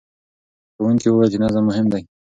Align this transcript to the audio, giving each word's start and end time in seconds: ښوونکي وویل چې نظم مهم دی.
ښوونکي 0.75 1.07
وویل 1.09 1.29
چې 1.33 1.37
نظم 1.43 1.63
مهم 1.69 1.85
دی. 1.93 2.03